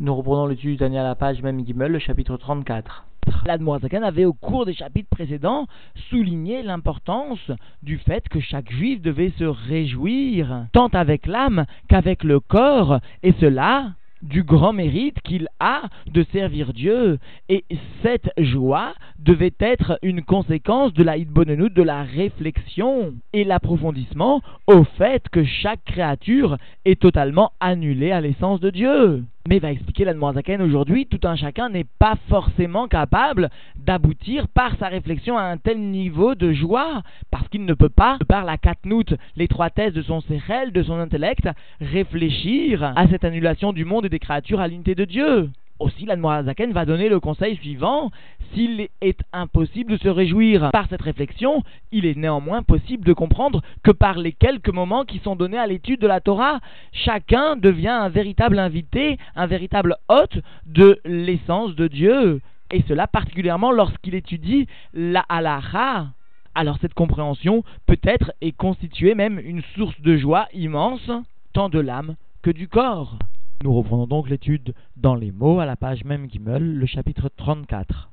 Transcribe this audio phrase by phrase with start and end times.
[0.00, 3.06] Nous reprenons l'étude du à la page même Gimel, le chapitre 34.
[3.46, 5.68] L'Admoazakan avait au cours des chapitres précédents
[6.10, 12.40] souligné l'importance du fait que chaque juif devait se réjouir tant avec l'âme qu'avec le
[12.40, 17.20] corps, et cela du grand mérite qu'il a de servir Dieu.
[17.48, 17.64] Et
[18.02, 25.28] cette joie devait être une conséquence de la de la réflexion et l'approfondissement au fait
[25.28, 29.24] que chaque créature est totalement annulée à l'essence de Dieu.
[29.46, 34.74] Mais va expliquer la Zaken aujourd'hui, tout un chacun n'est pas forcément capable d'aboutir par
[34.78, 38.56] sa réflexion à un tel niveau de joie, parce qu'il ne peut pas, par la
[38.56, 41.46] katnout, l'étroitesse de son sérel, de son intellect,
[41.78, 45.50] réfléchir à cette annulation du monde et des créatures à l'unité de Dieu.
[45.80, 48.10] Aussi, l'Admorazaken va donner le conseil suivant
[48.54, 53.62] s'il est impossible de se réjouir par cette réflexion, il est néanmoins possible de comprendre
[53.82, 56.60] que par les quelques moments qui sont donnés à l'étude de la Torah,
[56.92, 62.40] chacun devient un véritable invité, un véritable hôte de l'essence de Dieu.
[62.70, 66.06] Et cela particulièrement lorsqu'il étudie la halacha.
[66.54, 71.10] Alors cette compréhension peut-être est constituée même une source de joie immense,
[71.52, 73.18] tant de l'âme que du corps.
[73.62, 78.10] Nous reprenons donc l'étude dans les mots à la page même Gimel, le chapitre 34.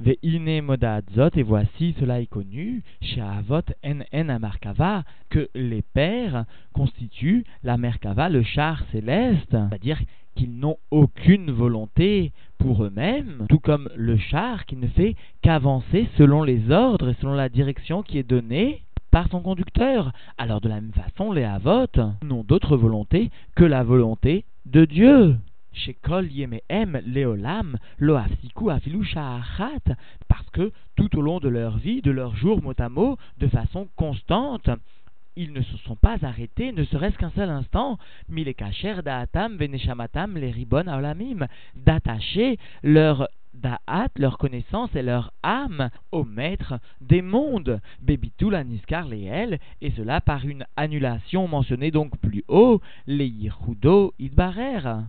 [0.00, 0.62] Ve'ine
[1.14, 7.44] zot, et voici, cela est connu, chez Avot en en amarkava, que les pères constituent
[7.62, 10.00] la merkava, le char céleste, c'est-à-dire
[10.34, 16.42] qu'ils n'ont aucune volonté pour eux-mêmes, tout comme le char qui ne fait qu'avancer selon
[16.42, 20.12] les ordres et selon la direction qui est donnée par son conducteur.
[20.38, 21.86] Alors de la même façon, les Avot
[22.22, 25.36] n'ont d'autre volonté que la volonté de Dieu.
[27.06, 27.76] Leolam
[30.28, 33.48] parce que tout au long de leur vie, de leur jour mot à mot, de
[33.48, 34.68] façon constante,
[35.36, 37.98] ils ne se sont pas arrêtés, ne serait-ce qu'un seul instant,
[38.28, 46.24] milekacher da'atam veneshamatam les ribon aolamim, d'attacher leur da'at, leur connaissance et leur âme au
[46.24, 52.80] maître des mondes, Bebitul Aniskar Leel, et cela par une annulation mentionnée donc plus haut,
[53.06, 53.32] les
[54.18, 55.04] Idbarer,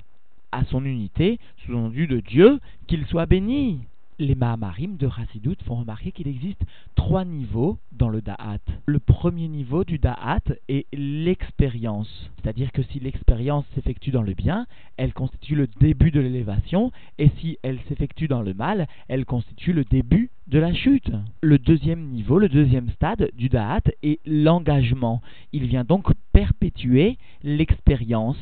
[0.51, 3.81] à son unité, sous-entendu de Dieu, qu'il soit béni
[4.21, 6.61] les Mahamarim de Chassidut font remarquer qu'il existe
[6.95, 8.59] trois niveaux dans le Da'at.
[8.85, 12.29] Le premier niveau du Da'at est l'expérience.
[12.37, 14.67] C'est-à-dire que si l'expérience s'effectue dans le bien,
[14.97, 19.73] elle constitue le début de l'élévation, et si elle s'effectue dans le mal, elle constitue
[19.73, 21.11] le début de la chute.
[21.41, 25.21] Le deuxième niveau, le deuxième stade du Da'at est l'engagement.
[25.51, 28.38] Il vient donc perpétuer l'expérience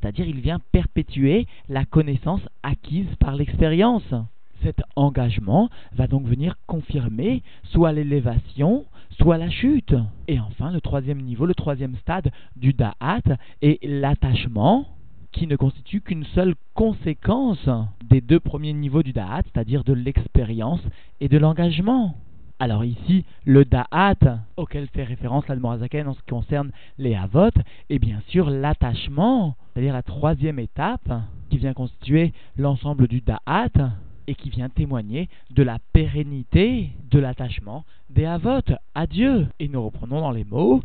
[0.00, 4.04] c'est-à-dire il vient perpétuer la connaissance acquise par l'expérience
[4.64, 9.94] cet engagement va donc venir confirmer soit l'élévation, soit la chute.
[10.26, 13.22] Et enfin, le troisième niveau, le troisième stade du da'at
[13.62, 14.88] est l'attachement
[15.32, 17.68] qui ne constitue qu'une seule conséquence
[18.08, 20.80] des deux premiers niveaux du da'at, c'est-à-dire de l'expérience
[21.20, 22.16] et de l'engagement.
[22.60, 24.14] Alors ici, le da'at
[24.56, 27.50] auquel fait référence l'Admorazaken en ce qui concerne les avot,
[27.90, 31.12] est bien sûr l'attachement, c'est-à-dire la troisième étape
[31.50, 33.90] qui vient constituer l'ensemble du da'at,
[34.26, 38.60] et qui vient témoigner de la pérennité de l'attachement des Havot
[38.94, 39.46] à Dieu.
[39.60, 40.82] Et nous reprenons dans les mots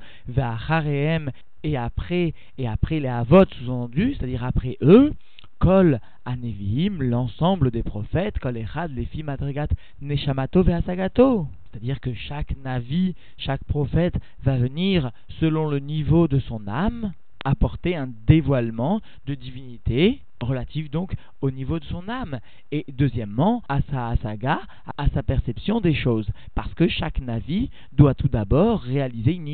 [1.64, 5.14] et après, et après les Havot sous-entendus, c'est-à-dire après eux,
[5.60, 9.68] Kol Anevim, l'ensemble des prophètes, Kol Echad, les Madrigat,
[10.02, 11.48] Neshamato Veasagato.
[11.72, 17.12] C'est-à-dire que chaque Navi, chaque prophète va venir selon le niveau de son âme,
[17.44, 22.40] apporter un dévoilement de divinité relative donc au niveau de son âme.
[22.72, 24.62] Et deuxièmement à sa asaga,
[24.98, 26.30] à sa perception des choses.
[26.56, 29.48] Parce que chaque navi doit tout d'abord réaliser une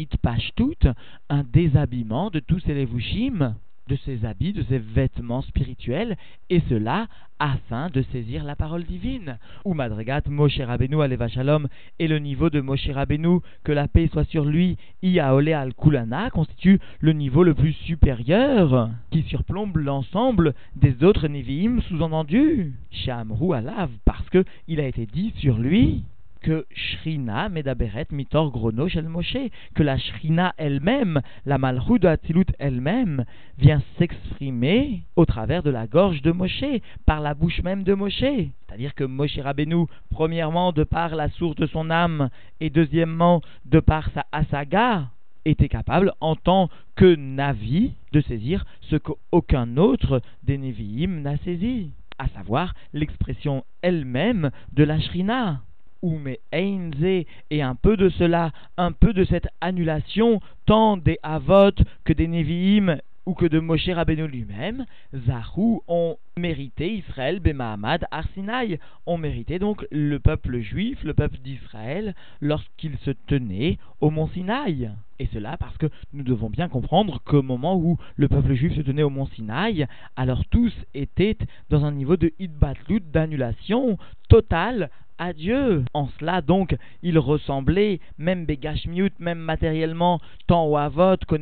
[0.56, 0.88] toute
[1.29, 3.56] un déshabillement de tous ses levushim
[3.88, 6.18] de ses habits, de ses vêtements spirituels,
[6.50, 7.07] et cela
[7.40, 9.38] afin de saisir la parole divine.
[9.66, 11.68] Ou Madrigat Moshe Rabbeinu Aleva Shalom
[12.00, 16.29] et le niveau de Moshe Rabbeinu, que la paix soit sur lui, Iaole al Kulana,
[16.29, 22.74] constitue le niveau le plus supérieur, qui surplombe l'ensemble des autres Nevi'im sous-entendus.
[22.92, 26.04] Shamru Alav, parce que il a été dit sur lui
[26.45, 32.15] que Shrina Medaberet Mitor Grono Shel Moshe, que la Shrina elle-même, la Malchut de
[32.59, 33.25] elle-même,
[33.57, 36.63] vient s'exprimer au travers de la gorge de Moshe,
[37.07, 38.19] par la bouche même de Moshe.
[38.19, 43.80] C'est-à-dire que Moshe Rabbeinu, premièrement de par la source de son âme, et deuxièmement de
[43.80, 45.09] par sa asaga,
[45.45, 51.89] était capable, en tant que Navi, de saisir ce qu'aucun autre des Nevi'im n'a saisi,
[52.19, 55.62] à savoir l'expression elle-même de la Shrina
[56.01, 61.71] ou mais et un peu de cela, un peu de cette annulation, tant des Avot
[62.03, 64.86] que des Nevi'im ou que de Moshe Rabbeinu lui-même,
[65.25, 72.13] Zahou ont mérité Israël, Bemahamad, Arsinaï, ont mérité donc le peuple juif, le peuple d'Israël,
[72.39, 74.91] lorsqu'il se tenait au mont Sinaï.
[75.18, 78.81] Et cela parce que nous devons bien comprendre qu'au moment où le peuple juif se
[78.81, 81.38] tenait au mont Sinaï, alors tous étaient
[81.69, 83.98] dans un niveau de hitbatlut, d'annulation
[84.30, 85.85] totale à Dieu.
[85.94, 91.38] En cela, donc, il ressemblait, même Begashmiut, même matériellement, tant au Avot qu'au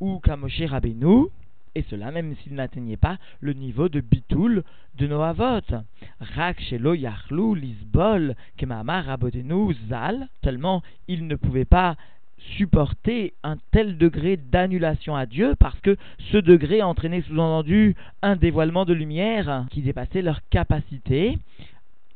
[0.00, 1.26] ou qu'à Moshe Rabbeinu,
[1.76, 4.64] et cela même s'il n'atteignait pas le niveau de Bitoul
[4.96, 5.60] de Noavot.
[6.20, 11.96] Rak Shelo Yachlou Lisbol Kemamar Rabotenu Zal, tellement il ne pouvait pas
[12.56, 15.96] supporter un tel degré d'annulation à Dieu parce que
[16.32, 21.38] ce degré entraînait sous-entendu un dévoilement de lumière qui dépassait leur capacité.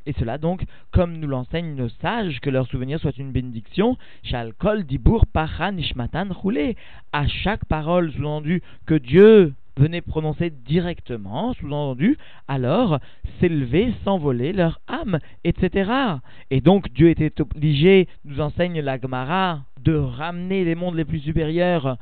[0.06, 4.84] Et cela donc, comme nous l'enseignent nos sages, que leur souvenir soit une bénédiction, Shalkol
[4.84, 5.24] Dibur
[6.30, 6.76] Roulé.
[7.12, 12.18] À chaque parole sous-entendu que Dieu venait prononcer directement, sous-entendu,
[12.48, 12.98] alors
[13.38, 15.90] s'élever, s'envoler leur âme, etc.
[16.50, 21.20] Et donc Dieu était obligé, nous enseigne la Gemara, de ramener les mondes les plus
[21.20, 21.96] supérieurs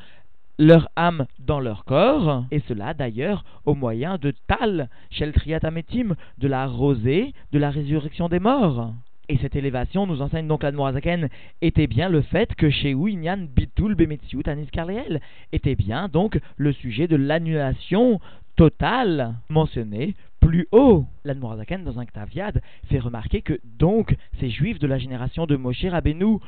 [0.58, 7.32] leur âme dans leur corps, et cela d'ailleurs au moyen de Tal, de la rosée,
[7.52, 8.92] de la résurrection des morts.
[9.30, 11.28] Et cette élévation, nous enseigne donc l'Admorazaken,
[11.60, 15.20] était bien le fait que chez Inyan Bitul Bemetziut Anis Karleel
[15.52, 18.20] était bien donc le sujet de l'annulation
[18.56, 21.04] totale mentionnée plus haut.
[21.24, 25.84] L'Admorazaken, dans un Ktaviad, fait remarquer que donc ces juifs de la génération de Moshe
[25.84, 26.38] Rabbeinu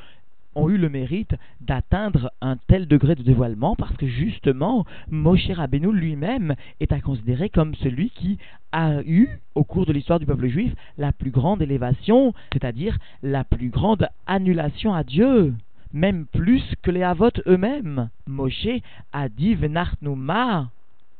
[0.54, 5.92] ont eu le mérite d'atteindre un tel degré de dévoilement parce que justement Moshe Rabbeinu
[5.92, 8.38] lui-même est à considérer comme celui qui
[8.72, 13.44] a eu au cours de l'histoire du peuple juif la plus grande élévation, c'est-à-dire la
[13.44, 15.54] plus grande annulation à Dieu
[15.92, 18.10] même plus que les Havot eux-mêmes.
[18.26, 18.68] Moshe
[19.12, 20.70] a dit Venachnu ma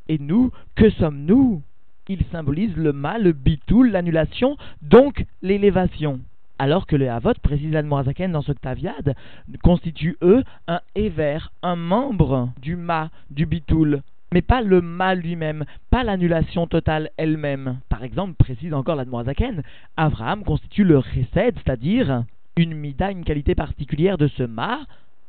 [0.09, 1.63] et nous, que sommes-nous?
[2.09, 6.19] Il symbolise le mal, le bitoul, l'annulation, donc l'élévation
[6.61, 9.15] alors que le Havot, précise l'Admorazaken dans ce Ktaviad,
[9.63, 15.65] constituent eux un Ever, un membre du Ma, du Bitoul, mais pas le Ma lui-même,
[15.89, 17.79] pas l'annulation totale elle-même.
[17.89, 19.63] Par exemple, précise encore l'Admorazaken,
[19.97, 22.25] Abraham constitue le Chesed, c'est-à-dire
[22.59, 24.81] une Mida, une qualité particulière de ce Ma,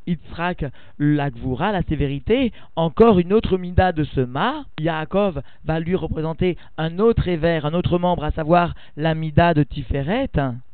[0.08, 0.66] Yitzhak,
[1.00, 4.66] l'Agvura, la sévérité, encore une autre mida de ce ma.
[4.80, 9.62] Yaakov va lui représenter un autre éver, un autre membre, à savoir la mida de
[9.62, 10.32] Tiferet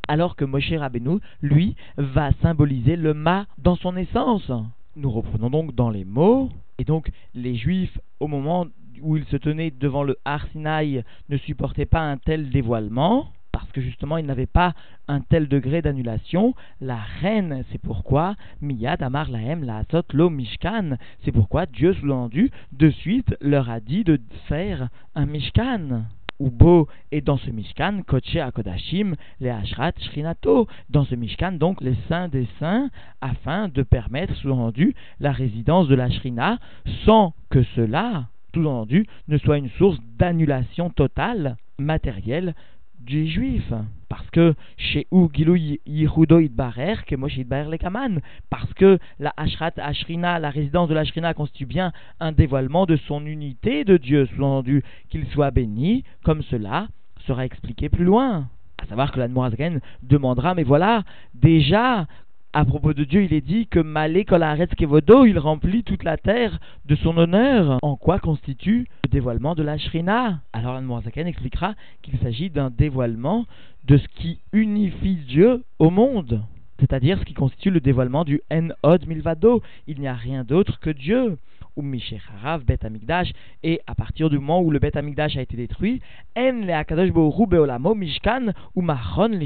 [0.08, 4.52] alors que Moshe Rabbeinu, lui, va symboliser le ma dans son essence.
[4.96, 6.50] Nous reprenons donc dans les mots,
[6.80, 8.66] et donc les Juifs, au moment
[9.02, 13.82] où ils se tenaient devant le Har ne supportaient pas un tel dévoilement, parce que
[13.82, 14.74] justement ils n'avaient pas
[15.08, 16.54] un tel degré d'annulation.
[16.82, 19.84] La reine, c'est pourquoi Miyad Amar Lahem la
[20.14, 26.04] Lo Mishkan, c'est pourquoi Dieu sous-entendu de suite leur a dit de faire un Mishkan.
[26.40, 31.96] Ubo et dans ce Mishkan, Koche Akodashim, les Ashrat Shrinato, dans ce Mishkan, donc les
[32.08, 32.90] saints des saints,
[33.22, 36.60] afin de permettre, sous-entendu, la résidence de la Shrina,
[37.06, 42.56] sans que cela, sous-entendu, ne soit une source d'annulation totale, matérielle,
[43.08, 43.74] juif.
[44.10, 49.74] Parce que chez où Yihudo Idbarer, que Moshe Idbarer le Kaman, parce que la Ashrat
[49.78, 54.26] Ashrina, la résidence de la Ashrina constitue bien un dévoilement de son unité de Dieu,
[54.28, 56.88] sous-entendu qu'il soit béni, comme cela
[57.26, 58.48] sera expliqué plus loin.
[58.82, 62.08] À savoir que l'Admorazgen demandera, mais voilà, déjà,
[62.54, 66.18] à propos de Dieu, il est dit que Malé Kolaretz Kevodo, il remplit toute la
[66.18, 67.78] terre de son honneur.
[67.82, 70.40] En quoi constitue le dévoilement de la Shrina?
[70.54, 70.90] Alors Anne
[71.28, 73.46] expliquera qu'il s'agit d'un dévoilement
[73.86, 76.42] de ce qui unifie Dieu au monde.
[76.80, 79.62] C'est-à-dire ce qui constitue le dévoilement du En-Od Milvado.
[79.88, 81.38] Il n'y a rien d'autre que Dieu
[81.78, 83.32] Bet Amigdash,
[83.64, 86.02] et à partir du moment où le Bet Amigdash a été détruit,
[86.36, 89.46] En le Akadosh Beolamo Mishkan ou Mahon le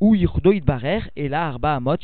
[0.00, 0.16] Ou
[0.64, 1.96] Barer et la Arba Amot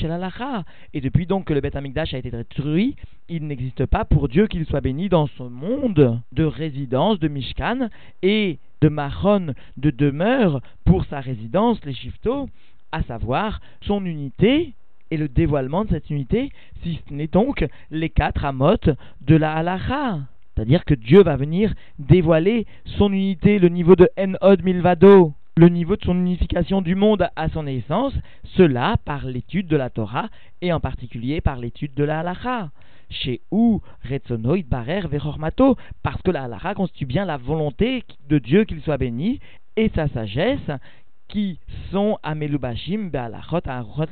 [0.94, 2.96] Et depuis donc que le Beth Amikdash a été détruit,
[3.28, 7.88] il n'existe pas pour Dieu qu'il soit béni dans ce monde de résidence de Mishkan
[8.22, 12.48] et de Mahon de demeure pour sa résidence, les Shifto,
[12.92, 14.72] à savoir son unité
[15.10, 16.50] et le dévoilement de cette unité,
[16.82, 18.76] si ce n'est donc les quatre Amot
[19.20, 20.20] de la Halacha.
[20.54, 22.66] C'est-à-dire que Dieu va venir dévoiler
[22.98, 27.50] son unité, le niveau de En-Od Milvado le niveau de son unification du monde à
[27.50, 28.14] son essence,
[28.56, 30.30] cela par l'étude de la Torah
[30.62, 32.70] et en particulier par l'étude de la halacha.
[33.10, 38.64] Chez où Retzonoid Barer Verormato, parce que la halacha constitue bien la volonté de Dieu
[38.64, 39.38] qu'il soit béni
[39.76, 40.70] et sa sagesse
[41.28, 41.58] qui
[41.92, 43.60] sont à Melubashim, Be'alachot,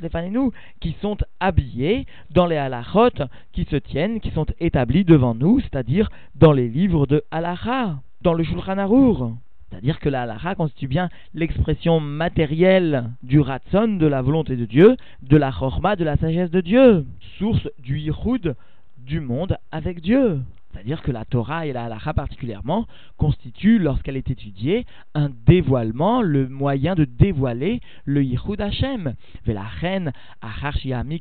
[0.03, 5.61] Lefanenu, qui sont habillés dans les halachot qui se tiennent, qui sont établis devant nous,
[5.61, 9.39] c'est-à-dire dans les livres de halacha, dans le Shulchan.
[9.69, 14.97] C'est-à-dire que la halacha constitue bien l'expression matérielle du ratson, de la volonté de Dieu,
[15.21, 17.05] de la chorma, de la sagesse de Dieu,
[17.37, 18.55] source du yichud
[18.97, 20.41] du monde avec Dieu.
[20.71, 22.85] C'est-à-dire que la Torah et la halacha particulièrement
[23.17, 24.85] constituent, lorsqu'elle est étudiée,
[25.15, 29.15] un dévoilement, le moyen de dévoiler le Yichud Hashem.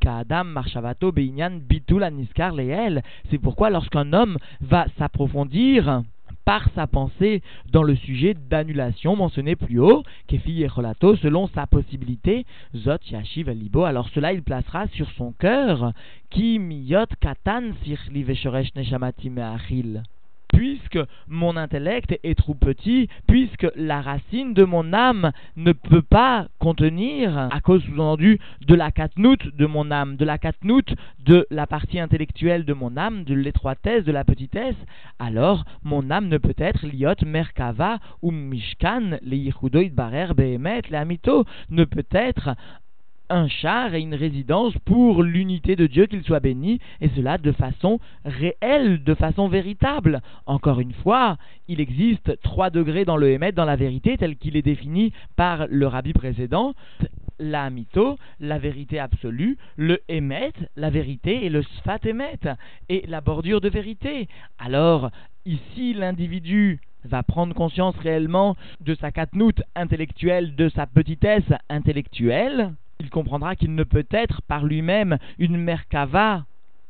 [0.07, 3.03] Adam Marshavato Beinyan Bitul Niskar Leel.
[3.31, 6.03] C'est pourquoi lorsqu'un homme va s'approfondir
[6.49, 12.47] par sa pensée dans le sujet d'annulation mentionné plus haut, Kefi Relato, selon sa possibilité,
[12.75, 13.51] Zot Yashiv
[13.85, 15.93] alors cela il placera sur son cœur,
[16.31, 20.05] Ki Miyot Katan Sirli Veshoresh Neshamati Meachil
[20.53, 26.49] puisque mon intellect est trop petit, puisque la racine de mon âme ne peut pas
[26.59, 31.67] contenir, à cause sous-entendu de la katnout de mon âme, de la katnout de la
[31.67, 34.77] partie intellectuelle de mon âme, de l'étroitesse, de la petitesse,
[35.19, 40.97] alors mon âme ne peut être liot merkava ou mishkan, les yichudoid barer behemet, les
[40.97, 42.55] amito, ne peut être
[43.31, 47.53] un char et une résidence pour l'unité de Dieu, qu'il soit béni, et cela de
[47.53, 50.21] façon réelle, de façon véritable.
[50.47, 51.37] Encore une fois,
[51.69, 55.67] il existe trois degrés dans le Hémet, dans la vérité, tel qu'il est défini par
[55.69, 56.75] le rabbi précédent.
[57.39, 62.41] La mytho, la vérité absolue, le Hémet, la vérité, et le Sfat Hémet,
[62.89, 64.29] et la bordure de vérité.
[64.59, 65.11] Alors,
[65.47, 73.11] ici, l'individu va prendre conscience réellement de sa katnout intellectuelle, de sa petitesse intellectuelle, il
[73.11, 76.45] comprendra qu'il ne peut être par lui-même une merkava,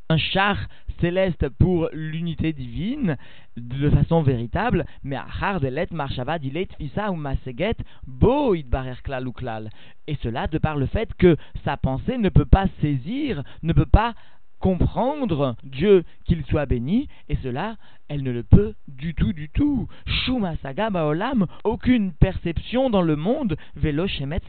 [0.08, 0.56] un char
[1.00, 3.16] céleste pour l'unité divine
[3.56, 9.28] de façon véritable, mais achar de let marshava dilet fisa ou maseget bo idbarer klal
[9.28, 9.70] ou klal.
[10.06, 13.86] Et cela de par le fait que sa pensée ne peut pas saisir, ne peut
[13.86, 14.14] pas
[14.60, 17.76] comprendre Dieu qu'il soit béni, et cela,
[18.08, 19.88] elle ne le peut du tout, du tout.
[20.06, 24.42] Shuma saga baolam, aucune perception dans le monde, velo shemetz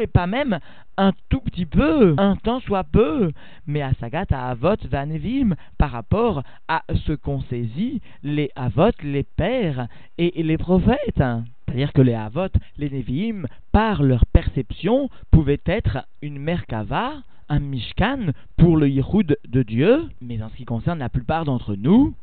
[0.00, 0.58] et pas même
[0.96, 3.32] un tout petit peu, un temps soit peu,
[3.66, 9.24] mais à sagat à avot vanevim, par rapport à ce qu'ont saisi les avot, les
[9.24, 11.22] pères et les prophètes.
[11.66, 17.14] C'est-à-dire que les avot, les neviim, par leur perception, pouvaient être une merkava,
[17.48, 21.74] un Mishkan pour le Yichud de Dieu, mais en ce qui concerne la plupart d'entre
[21.74, 22.14] nous,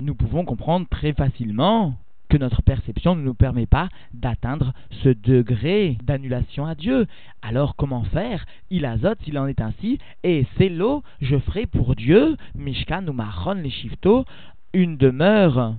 [0.00, 1.94] nous pouvons comprendre très facilement
[2.28, 7.06] que notre perception ne nous permet pas d'atteindre ce degré d'annulation à Dieu.
[7.42, 8.44] Alors comment faire?
[8.70, 13.12] Il azote s'il en est ainsi, et c'est l'eau, je ferai pour Dieu, Mishkan ou
[13.12, 13.72] Mahon les
[14.74, 15.74] une demeure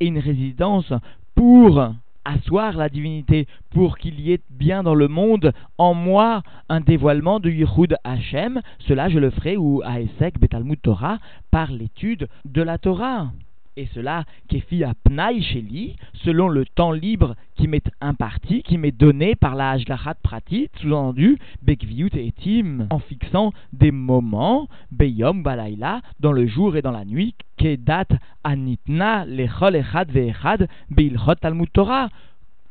[0.00, 0.92] et une résidence
[1.36, 1.94] pour
[2.24, 7.40] asseoir la divinité pour qu'il y ait bien dans le monde en moi un dévoilement
[7.40, 11.18] de Yehud Hashem, cela je le ferai ou à Esek Betalmud Torah
[11.50, 13.30] par l'étude de la Torah
[13.76, 18.92] et cela kefi à Pnaï Sheli, selon le temps libre qui m'est imparti, qui m'est
[18.92, 26.00] donné par la Hajlachat Pratit, sous-entendu Bekviut et Etim, en fixant des moments, Beyom Balaila,
[26.20, 28.06] dans le jour et dans la nuit, Kedat
[28.44, 32.08] Anitna Lechol Echad Ve'echad Beilchot Talmud Torah,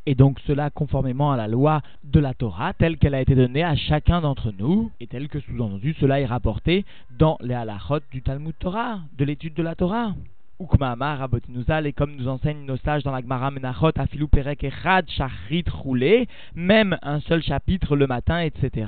[0.05, 3.63] et donc cela conformément à la loi de la Torah telle qu'elle a été donnée
[3.63, 6.83] à chacun d'entre nous et telle que sous-entendu cela est rapporté
[7.17, 10.13] dans les halachot du Talmud Torah, de l'étude de la Torah.
[10.59, 11.27] Ukmaamar
[11.85, 16.27] et comme nous enseignent nos sages dans la Gemara Menachot, Afilu Perek Echad, Shachrit Roulé,
[16.55, 18.87] même un seul chapitre le matin, etc.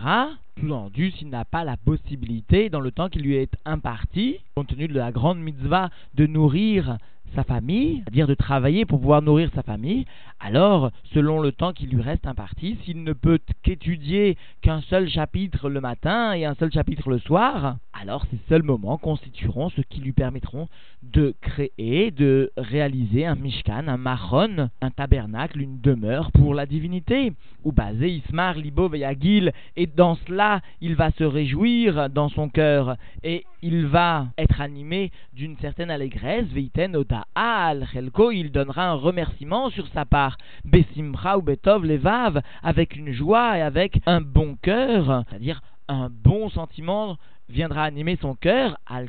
[0.60, 4.88] Sous-entendu, s'il n'a pas la possibilité, dans le temps qui lui est imparti, compte tenu
[4.88, 6.98] de la grande mitzvah de nourrir
[7.36, 10.06] sa famille, c'est-à-dire de travailler pour pouvoir nourrir sa famille,
[10.39, 15.70] alors, selon le temps qui lui reste imparti, s'il ne peut qu'étudier qu'un seul chapitre
[15.70, 20.01] le matin et un seul chapitre le soir, alors ces seuls moments constitueront ce qui
[20.01, 20.68] lui permettront
[21.04, 27.34] de créer, de réaliser un mishkan, un maron, un tabernacle, une demeure pour la divinité,
[27.63, 32.98] ou basé Ismar, Libo, Veyagil, et dans cela, il va se réjouir dans son cœur,
[33.24, 36.96] et il va être animé d'une certaine allégresse, Veiten
[37.34, 43.12] al Chelko, il donnera un remerciement sur sa part, Besimcha ou Betov Levav, avec une
[43.12, 47.18] joie et avec un bon cœur, c'est-à-dire un bon sentiment
[47.50, 49.08] viendra animer son cœur, al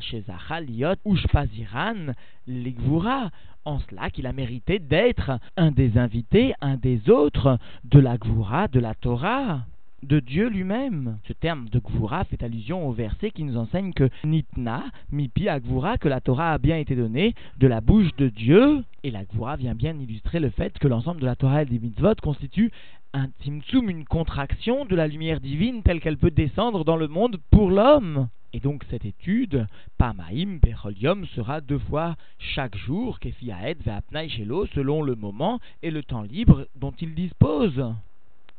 [0.67, 2.13] liot ushpaziran
[2.47, 3.29] ligvura,
[3.63, 8.67] en cela qu'il a mérité d'être un des invités, un des autres de la Gvura,
[8.69, 9.61] de la Torah.
[10.03, 11.17] De Dieu lui-même.
[11.27, 15.97] Ce terme de Gvura fait allusion au verset qui nous enseigne que Nitna, Mipi Gvura,
[15.97, 18.83] que la Torah a bien été donnée de la bouche de Dieu.
[19.03, 21.79] Et la Gvura vient bien illustrer le fait que l'ensemble de la Torah et des
[21.79, 22.71] mitzvot constitue
[23.13, 27.37] un timtsum, une contraction de la lumière divine telle qu'elle peut descendre dans le monde
[27.51, 28.27] pour l'homme.
[28.53, 35.01] Et donc cette étude, Pamaim Berolium, sera deux fois chaque jour, Kefiaed Veapnai Shelo, selon
[35.01, 37.83] le moment et le temps libre dont il dispose.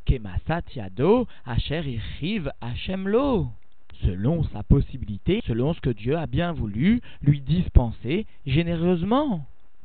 [0.08, 3.48] Kemasat Yado, Asher Irriv Hashemlo.
[4.02, 9.44] Selon sa possibilité, selon ce que Dieu a bien voulu lui dispenser généreusement.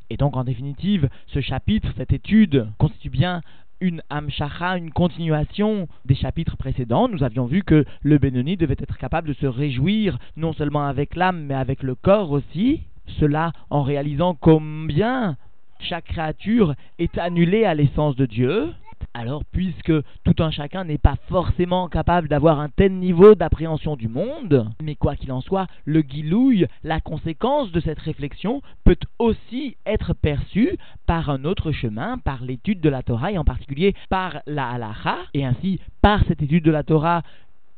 [0.10, 3.42] Et donc en définitive, ce chapitre, cette étude, constitue bien
[3.82, 7.10] une amshacha, une continuation des chapitres précédents.
[7.10, 11.18] Nous avions vu que le Benoni devait être capable de se réjouir non seulement avec
[11.18, 12.84] l'âme, mais avec le corps aussi.
[13.20, 15.36] Cela en réalisant combien
[15.80, 18.74] chaque créature est annulée à l'essence de Dieu,
[19.14, 24.08] alors, puisque tout un chacun n'est pas forcément capable d'avoir un tel niveau d'appréhension du
[24.08, 29.78] monde, mais quoi qu'il en soit, le guilouille, la conséquence de cette réflexion, peut aussi
[29.86, 34.42] être perçue par un autre chemin, par l'étude de la Torah, et en particulier par
[34.48, 37.22] la halacha, et ainsi par cette étude de la Torah,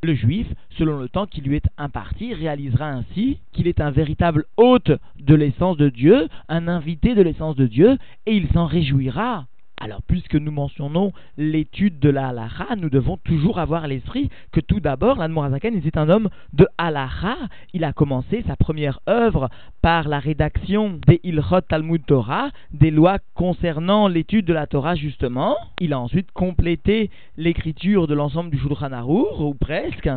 [0.02, 0.46] le juif,
[0.78, 5.34] selon le temps qui lui est imparti, réalisera ainsi qu'il est un véritable hôte de
[5.34, 9.46] l'essence de Dieu, un invité de l'essence de Dieu, et il s'en réjouira.
[9.78, 12.32] Alors, puisque nous mentionnons l'étude de la
[12.78, 17.36] nous devons toujours avoir l'esprit que tout d'abord, l'Admorazaken était un homme de halacha.
[17.74, 19.50] Il a commencé sa première œuvre
[19.82, 25.56] par la rédaction des Ilchot Talmud Torah, des lois concernant l'étude de la Torah justement.
[25.78, 30.08] Il a ensuite complété l'écriture de l'ensemble du Shulchan Arour, ou presque,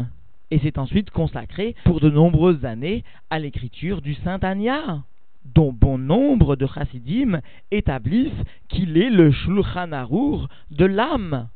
[0.51, 5.03] et s'est ensuite consacré pour de nombreuses années à l'écriture du Saint Anya
[5.53, 7.41] dont bon nombre de chassidim
[7.71, 11.49] établissent qu'il est le Shulchan Arour de l'âme,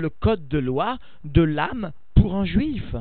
[0.00, 2.94] le code de loi de l'âme pour un juif.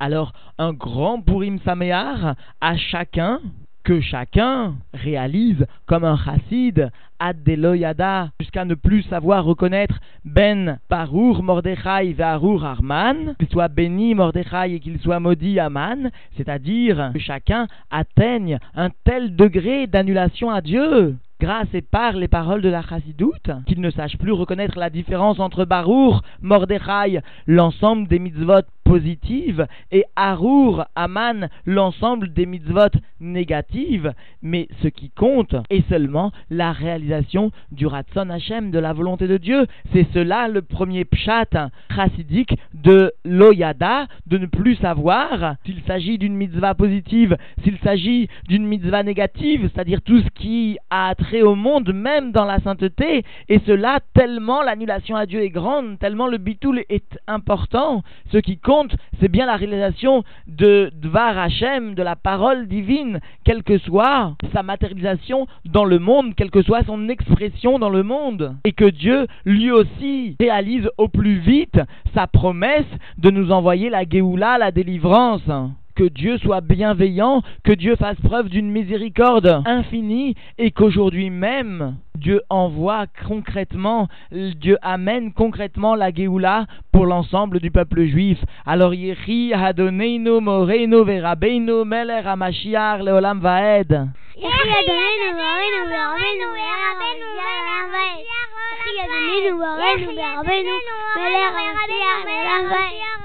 [0.00, 3.40] Alors, un grand Purim Samear à chacun
[3.88, 11.42] que chacun réalise comme un chassid ad deloyada jusqu'à ne plus savoir reconnaître Ben Parour
[11.42, 17.66] Mordechai Ve'arur Arman, qu'il soit béni Mordechai et qu'il soit maudit Aman, c'est-à-dire que chacun
[17.90, 23.50] atteigne un tel degré d'annulation à Dieu grâce et par les paroles de la chassidoute,
[23.66, 30.04] qu'il ne sache plus reconnaître la différence entre Barour, Mordechai, l'ensemble des mitzvot positives, et
[30.16, 32.88] Arour, Aman, l'ensemble des mitzvot
[33.20, 39.28] négatives, mais ce qui compte est seulement la réalisation du Ratson Hashem, de la volonté
[39.28, 39.66] de Dieu.
[39.92, 46.34] C'est cela le premier pshat chassidique de l'Oyada, de ne plus savoir s'il s'agit d'une
[46.34, 51.92] mitzvah positive, s'il s'agit d'une mitzvah négative, c'est-à-dire tout ce qui a trait au monde,
[51.92, 56.84] même dans la sainteté, et cela tellement l'annulation à Dieu est grande, tellement le bitoul
[56.88, 58.56] est important, ce qui
[59.20, 64.62] c'est bien la réalisation de Dvar Hashem, de la parole divine, quelle que soit sa
[64.62, 68.56] matérialisation dans le monde, quelle que soit son expression dans le monde.
[68.64, 71.80] Et que Dieu, lui aussi, réalise au plus vite
[72.14, 72.86] sa promesse
[73.18, 75.42] de nous envoyer la Géoula, la délivrance
[75.98, 82.40] que Dieu soit bienveillant, que Dieu fasse preuve d'une miséricorde infinie et qu'aujourd'hui même, Dieu
[82.50, 88.38] envoie concrètement, Dieu amène concrètement la Géoula pour l'ensemble du peuple juif.
[88.64, 93.90] Alors Yehi Hadoneinu Moreinu Verabeinu Meler Hamashiach Leolam Vaed.
[94.36, 97.26] Yehi Hadoneinu Moreinu Verabeinu
[101.16, 103.17] Meler Hamashiach Leolam Vaed.